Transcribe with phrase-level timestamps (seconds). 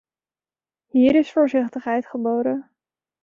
[0.87, 2.71] Hier is voorzichtigheid geboden.